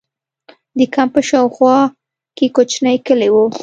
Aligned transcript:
د 0.77 0.79
کمپ 0.95 1.11
په 1.13 1.21
شا 1.27 1.37
او 1.43 1.49
خوا 1.55 1.77
کې 2.35 2.45
کوچنۍ 2.55 2.97
کلي 3.07 3.29
وو. 3.31 3.45